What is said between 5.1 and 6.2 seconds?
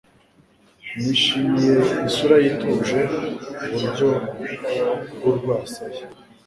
bw'urwasaya,